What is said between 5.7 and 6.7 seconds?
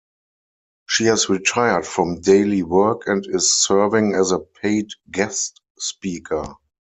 speaker.